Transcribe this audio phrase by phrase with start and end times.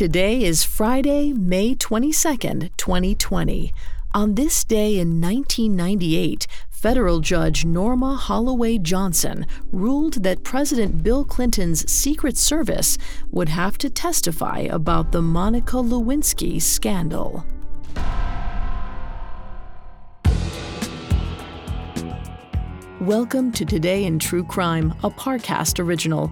[0.00, 3.74] Today is Friday, May 22nd, 2020.
[4.14, 11.84] On this day in 1998, federal judge Norma Holloway Johnson ruled that President Bill Clinton's
[11.92, 12.96] Secret Service
[13.30, 17.44] would have to testify about the Monica Lewinsky scandal.
[23.00, 26.30] Welcome to Today in True Crime, a Parcast original.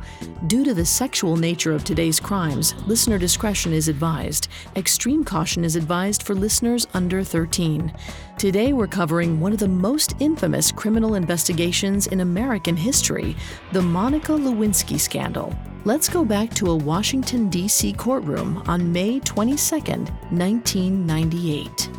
[0.48, 4.48] Due to the sexual nature of today's crimes, listener discretion is advised.
[4.76, 7.90] Extreme caution is advised for listeners under 13.
[8.36, 13.34] Today we're covering one of the most infamous criminal investigations in American history
[13.72, 15.54] the Monica Lewinsky scandal.
[15.86, 17.94] Let's go back to a Washington, D.C.
[17.94, 21.97] courtroom on May 22, 1998.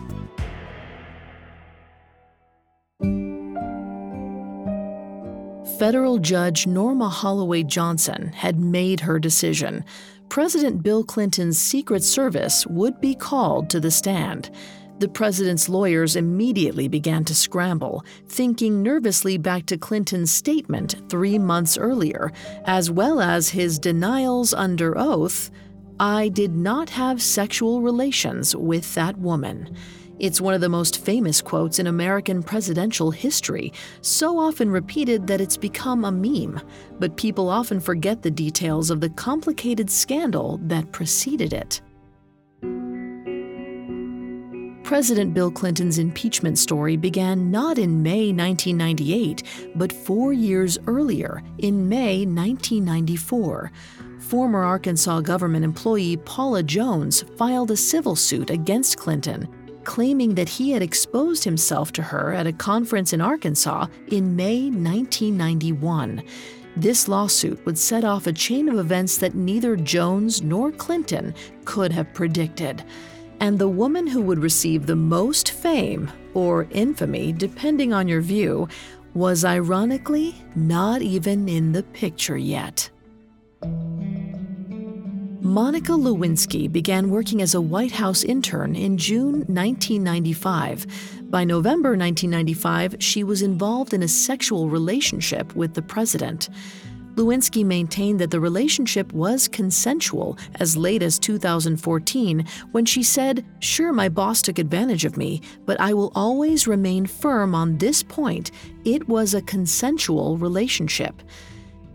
[5.79, 9.85] Federal Judge Norma Holloway Johnson had made her decision.
[10.27, 14.49] President Bill Clinton's Secret Service would be called to the stand.
[14.99, 21.77] The president's lawyers immediately began to scramble, thinking nervously back to Clinton's statement three months
[21.77, 22.33] earlier,
[22.65, 25.49] as well as his denials under oath
[26.01, 29.75] I did not have sexual relations with that woman.
[30.19, 35.39] It's one of the most famous quotes in American presidential history, so often repeated that
[35.39, 36.59] it's become a meme,
[36.99, 41.81] but people often forget the details of the complicated scandal that preceded it.
[44.83, 49.43] President Bill Clinton's impeachment story began not in May 1998,
[49.75, 53.71] but four years earlier, in May 1994
[54.19, 59.47] former Arkansas government employee Paula Jones filed a civil suit against Clinton
[59.89, 64.69] claiming that he had exposed himself to her at a conference in Arkansas in May
[64.69, 66.21] 1991.
[66.77, 71.33] This lawsuit would set off a chain of events that neither Jones nor Clinton
[71.65, 72.83] could have predicted.
[73.39, 78.67] And the woman who would receive the most fame, or infamy, depending on your view,
[79.15, 82.91] was ironically not even in the picture yet.
[85.49, 90.85] Monica Lewinsky began working as a White House intern in June 1995.
[91.31, 96.49] By November 1995, she was involved in a sexual relationship with the president.
[97.15, 103.91] Lewinsky maintained that the relationship was consensual as late as 2014 when she said, Sure,
[103.91, 108.51] my boss took advantage of me, but I will always remain firm on this point.
[108.85, 111.23] It was a consensual relationship.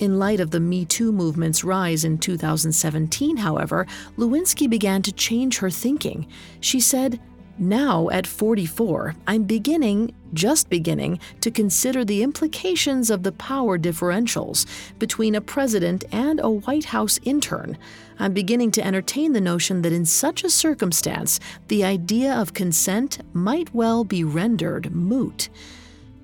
[0.01, 5.59] In light of the Me Too movement's rise in 2017, however, Lewinsky began to change
[5.59, 6.27] her thinking.
[6.61, 7.21] She said,
[7.57, 14.67] now, at 44, I'm beginning, just beginning, to consider the implications of the power differentials
[14.99, 17.79] between a president and a White House intern.
[18.19, 21.39] I'm beginning to entertain the notion that in such a circumstance,
[21.69, 25.49] the idea of consent might well be rendered moot.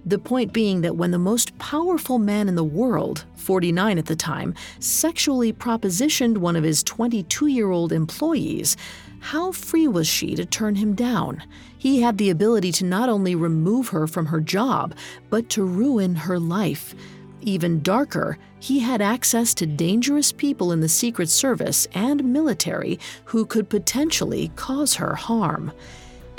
[0.07, 4.17] The point being that when the most powerful man in the world, 49 at the
[4.17, 8.77] time, sexually propositioned one of his 22 year old employees,
[9.21, 11.43] how free was she to turn him down?
[11.77, 14.95] He had the ability to not only remove her from her job,
[15.29, 16.95] but to ruin her life.
[17.43, 23.45] Even darker, he had access to dangerous people in the Secret Service and military who
[23.45, 25.73] could potentially cause her harm.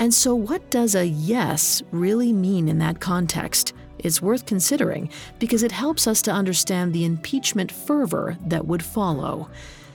[0.02, 3.72] And so, what does a yes really mean in that context?
[4.00, 5.08] It's worth considering
[5.38, 9.48] because it helps us to understand the impeachment fervor that would follow.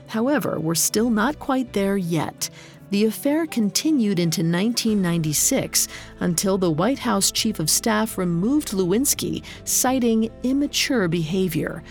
[0.07, 2.49] However, we're still not quite there yet.
[2.89, 5.89] The affair continued into 1996
[6.21, 11.83] until the White House Chief of Staff removed Lewinsky, citing immature behavior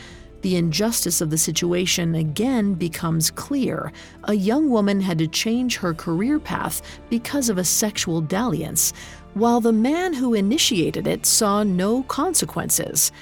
[0.42, 3.92] the injustice of the situation again becomes clear.
[4.24, 8.92] A young woman had to change her career path because of a sexual dalliance,
[9.34, 13.12] while the man who initiated it saw no consequences.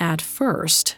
[0.00, 0.96] At first.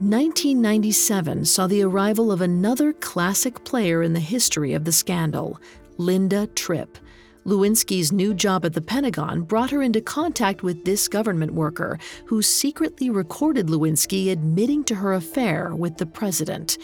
[0.00, 5.60] 1997 saw the arrival of another classic player in the history of the scandal,
[5.98, 6.96] Linda Tripp.
[7.46, 12.42] Lewinsky's new job at the Pentagon brought her into contact with this government worker who
[12.42, 16.76] secretly recorded Lewinsky admitting to her affair with the president.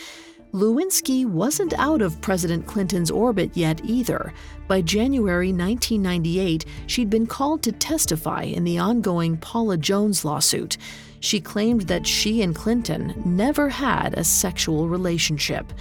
[0.53, 4.33] Lewinsky wasn't out of President Clinton's orbit yet either.
[4.67, 10.79] By January 1998, she'd been called to testify in the ongoing Paula Jones lawsuit.
[11.21, 15.75] She claimed that she and Clinton never had a sexual relationship.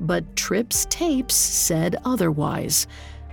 [0.00, 2.86] But Tripp's tapes said otherwise.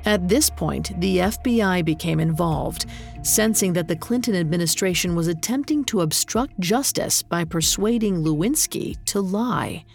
[0.06, 2.86] At this point, the FBI became involved,
[3.22, 9.86] sensing that the Clinton administration was attempting to obstruct justice by persuading Lewinsky to lie.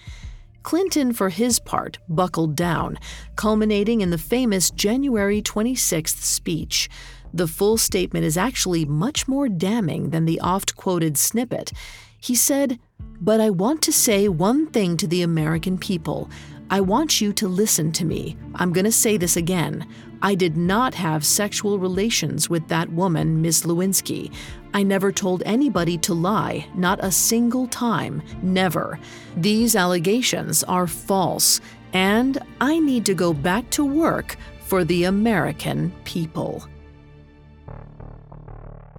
[0.63, 2.99] Clinton, for his part, buckled down,
[3.37, 6.89] culminating in the famous January 26th speech.
[7.35, 11.73] The full statement is actually much more damning than the oft quoted snippet.
[12.19, 12.79] He said,
[13.21, 16.31] But I want to say one thing to the American people.
[16.71, 18.37] I want you to listen to me.
[18.55, 19.87] I'm going to say this again.
[20.23, 23.65] I did not have sexual relations with that woman, Ms.
[23.65, 24.33] Lewinsky.
[24.73, 28.99] I never told anybody to lie, not a single time, never.
[29.37, 31.61] These allegations are false,
[31.93, 36.67] and I need to go back to work for the American people.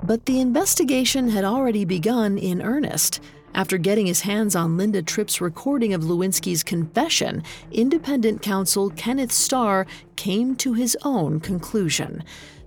[0.03, 3.21] But the investigation had already begun in earnest.
[3.55, 7.41] After getting his hands on Linda Tripp's recording of Lewinsky's confession,
[7.71, 9.87] independent counsel Kenneth Starr
[10.17, 12.21] came to his own conclusion.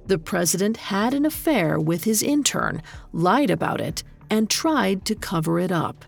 [0.06, 2.82] The president had an affair with his intern,
[3.12, 6.06] lied about it, and tried to cover it up.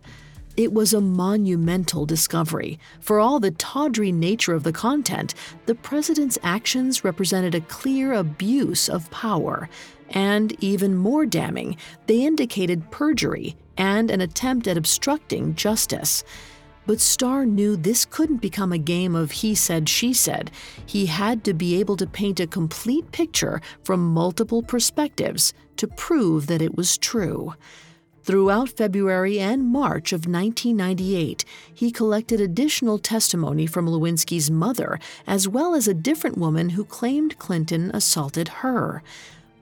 [0.57, 2.79] It was a monumental discovery.
[3.01, 5.35] For all the tawdry nature of the content,
[5.67, 9.69] the president's actions represented a clear abuse of power.
[10.09, 16.23] And even more damning, they indicated perjury and an attempt at obstructing justice.
[16.87, 20.51] But Starr knew this couldn't become a game of he said, she said.
[20.85, 26.47] He had to be able to paint a complete picture from multiple perspectives to prove
[26.49, 27.55] that it was true.
[28.23, 35.75] Throughout February and March of 1998, he collected additional testimony from Lewinsky's mother, as well
[35.75, 39.03] as a different woman who claimed Clinton assaulted her.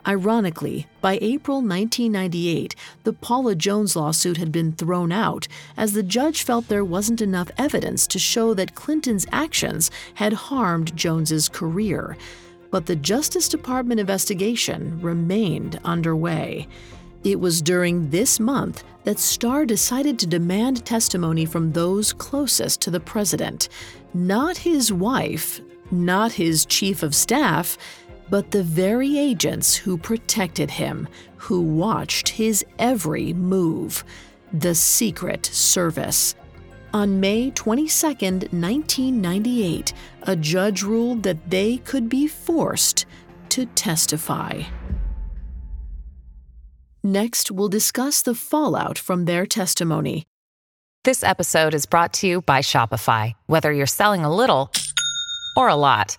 [0.09, 2.75] Ironically, by April 1998,
[3.05, 5.47] the Paula Jones lawsuit had been thrown out
[5.77, 10.97] as the judge felt there wasn't enough evidence to show that Clinton's actions had harmed
[10.97, 12.17] Jones's career.
[12.71, 16.69] But the Justice Department investigation remained underway.
[17.23, 22.91] It was during this month that Starr decided to demand testimony from those closest to
[22.91, 23.69] the president,
[24.15, 27.77] not his wife, not his chief of staff,
[28.31, 34.05] but the very agents who protected him, who watched his every move
[34.53, 36.35] the Secret Service.
[36.95, 39.93] On May 22, 1998,
[40.23, 43.05] a judge ruled that they could be forced
[43.51, 44.63] to testify.
[47.03, 50.25] Next, we'll discuss the fallout from their testimony.
[51.05, 53.35] This episode is brought to you by Shopify.
[53.47, 54.73] Whether you're selling a little
[55.57, 56.19] or a lot,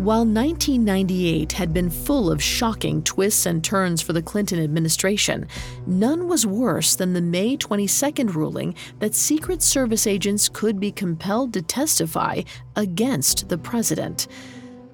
[0.00, 5.46] While 1998 had been full of shocking twists and turns for the Clinton administration,
[5.86, 11.52] none was worse than the May 22nd ruling that Secret Service agents could be compelled
[11.52, 12.40] to testify
[12.76, 14.26] against the president.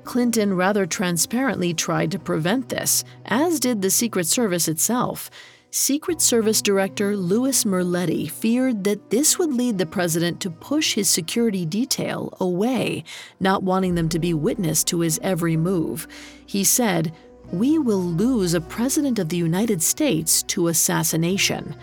[0.03, 5.31] Clinton rather transparently tried to prevent this, as did the Secret Service itself.
[5.71, 11.11] Secret Service Director Lewis Merletti feared that this would lead the president to push his
[11.11, 13.05] security detail away,
[13.41, 16.07] not wanting them to be witness to his every move.
[16.47, 17.13] He said,
[17.53, 21.77] We will lose a president of the United States to assassination.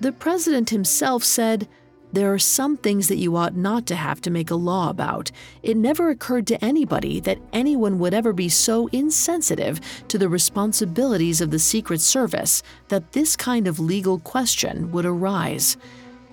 [0.00, 1.68] The president himself said,
[2.12, 5.30] there are some things that you ought not to have to make a law about.
[5.62, 11.40] It never occurred to anybody that anyone would ever be so insensitive to the responsibilities
[11.40, 15.76] of the Secret Service that this kind of legal question would arise.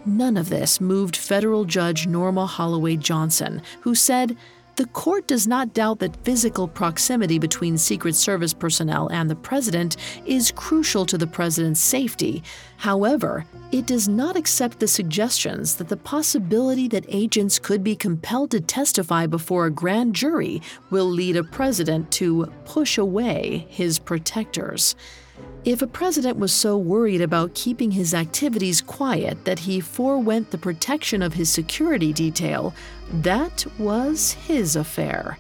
[0.06, 4.36] None of this moved federal judge Norma Holloway Johnson, who said,
[4.80, 9.98] the court does not doubt that physical proximity between Secret Service personnel and the president
[10.26, 12.42] is crucial to the president's safety.
[12.78, 13.44] However,
[13.74, 18.62] it does not accept the suggestions that the possibility that agents could be compelled to
[18.62, 24.96] testify before a grand jury will lead a president to push away his protectors.
[25.66, 30.58] If a president was so worried about keeping his activities quiet that he forewent the
[30.58, 32.74] protection of his security detail,
[33.12, 35.38] that was his affair.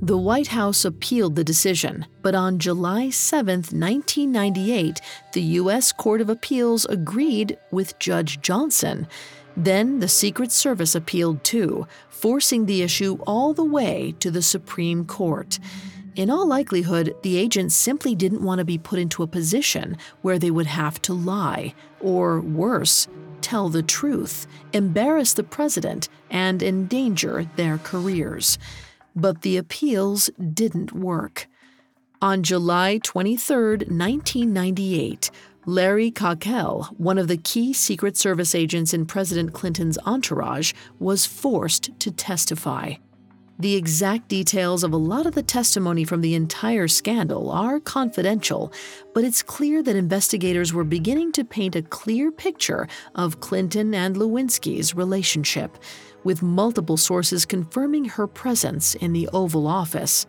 [0.00, 5.02] The White House appealed the decision, but on July 7, 1998,
[5.34, 5.92] the U.S.
[5.92, 9.06] Court of Appeals agreed with Judge Johnson.
[9.54, 15.04] Then the Secret Service appealed too, forcing the issue all the way to the Supreme
[15.04, 15.58] Court.
[16.18, 20.38] In all likelihood, the agents simply didn't want to be put into a position where
[20.38, 23.08] they would have to lie, or worse,
[23.40, 28.58] tell the truth, embarrass the president, and endanger their careers
[29.18, 31.48] but the appeals didn't work.
[32.22, 35.30] On July 23, 1998,
[35.66, 41.90] Larry Cockell, one of the key Secret Service agents in President Clinton's entourage, was forced
[41.98, 42.94] to testify.
[43.60, 48.72] The exact details of a lot of the testimony from the entire scandal are confidential,
[49.14, 52.86] but it's clear that investigators were beginning to paint a clear picture
[53.16, 55.76] of Clinton and Lewinsky's relationship
[56.22, 60.24] with multiple sources confirming her presence in the Oval Office.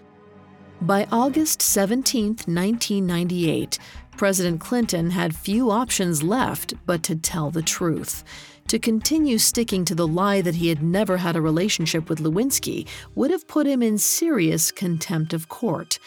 [0.82, 3.78] By August 17, 1998,
[4.18, 8.24] President Clinton had few options left but to tell the truth.
[8.70, 12.88] To continue sticking to the lie that he had never had a relationship with Lewinsky
[13.16, 15.98] would have put him in serious contempt of court.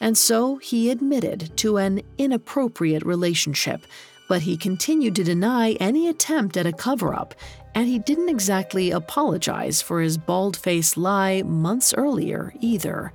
[0.00, 3.86] And so he admitted to an inappropriate relationship,
[4.28, 7.32] but he continued to deny any attempt at a cover up
[7.76, 13.12] and he didn't exactly apologize for his bald faced lie months earlier either.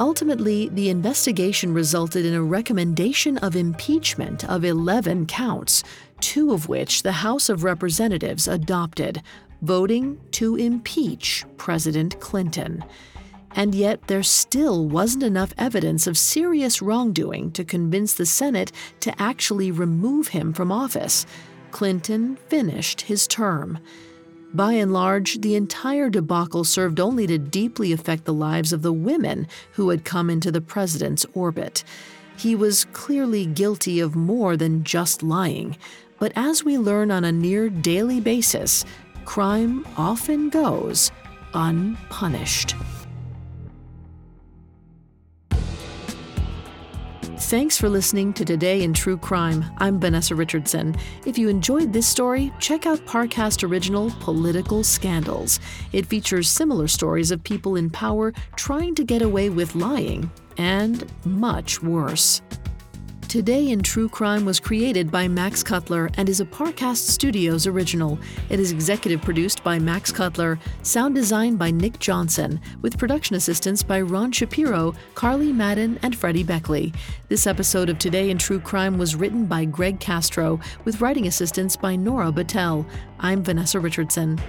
[0.00, 5.84] Ultimately, the investigation resulted in a recommendation of impeachment of 11 counts,
[6.20, 9.22] two of which the House of Representatives adopted,
[9.62, 12.84] voting to impeach President Clinton.
[13.52, 19.20] And yet, there still wasn't enough evidence of serious wrongdoing to convince the Senate to
[19.20, 21.26] actually remove him from office.
[21.70, 23.78] Clinton finished his term.
[24.52, 28.92] By and large, the entire debacle served only to deeply affect the lives of the
[28.92, 31.84] women who had come into the president's orbit.
[32.36, 35.76] He was clearly guilty of more than just lying,
[36.20, 38.84] but as we learn on a near daily basis,
[39.24, 41.10] crime often goes
[41.54, 42.76] unpunished.
[47.50, 49.64] Thanks for listening to Today in True Crime.
[49.78, 50.94] I'm Vanessa Richardson.
[51.26, 55.58] If you enjoyed this story, check out Parcast Original Political Scandals.
[55.90, 61.10] It features similar stories of people in power trying to get away with lying, and
[61.24, 62.40] much worse.
[63.30, 68.18] Today in True Crime was created by Max Cutler and is a Parcast Studios original.
[68.48, 73.84] It is executive produced by Max Cutler, sound design by Nick Johnson, with production assistance
[73.84, 76.92] by Ron Shapiro, Carly Madden, and Freddie Beckley.
[77.28, 81.76] This episode of Today in True Crime was written by Greg Castro, with writing assistance
[81.76, 82.84] by Nora Battelle.
[83.20, 84.40] I'm Vanessa Richardson.